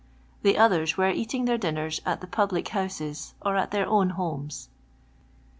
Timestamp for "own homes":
3.85-4.67